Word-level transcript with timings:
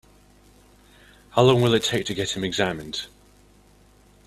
How 1.29 1.43
long 1.43 1.61
will 1.61 1.75
it 1.75 1.83
take 1.83 2.07
to 2.07 2.15
get 2.15 2.35
him 2.35 2.43
examined? 2.43 3.05